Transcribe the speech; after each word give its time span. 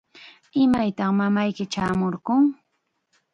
¿Imaytaq 0.63 1.09
mamayki 1.19 1.65
chaamurqun? 1.73 2.43